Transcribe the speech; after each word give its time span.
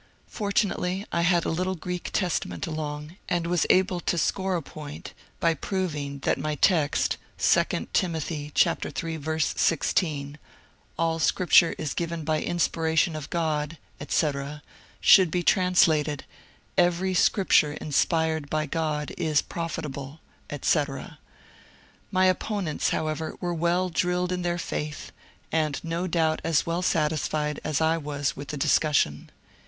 Fortunately 0.25 1.05
I 1.11 1.21
had 1.21 1.45
a 1.45 1.51
little 1.51 1.75
Grreek 1.75 2.09
Testament 2.11 2.65
along, 2.65 3.17
and 3.29 3.45
was 3.45 3.67
able 3.69 3.99
to 3.99 4.17
score 4.17 4.55
a 4.55 4.61
point 4.63 5.13
by 5.39 5.53
proving 5.53 6.17
that 6.23 6.39
my 6.39 6.55
text, 6.55 7.17
2 7.37 7.87
Tim. 7.93 8.15
iii, 8.15 8.51
16, 8.51 8.53
^^ 8.53 10.35
All 10.97 11.19
Scripture 11.19 11.75
is 11.77 11.93
given 11.93 12.23
by 12.23 12.41
inspiration 12.41 13.15
of 13.15 13.29
God," 13.29 13.77
etc., 13.99 14.63
should 14.99 15.29
be 15.29 15.43
translated" 15.43 16.25
Every 16.89 17.13
Scripture 17.13 17.73
inspired 17.73 18.49
by 18.49 18.65
God 18.65 19.13
is 19.19 19.43
profitable," 19.43 20.19
etc. 20.49 21.19
My 22.09 22.25
opponents, 22.25 22.89
however, 22.89 23.37
were 23.39 23.53
well 23.53 23.89
drilled 23.89 24.31
in 24.31 24.41
their 24.41 24.57
faith, 24.57 25.11
and 25.51 25.79
no 25.83 26.07
doubt 26.07 26.41
as 26.43 26.65
well 26.65 26.81
satisfied 26.81 27.59
as 27.63 27.79
I 27.79 27.97
was 27.99 28.35
with 28.35 28.47
the 28.47 28.57
discussion. 28.57 29.29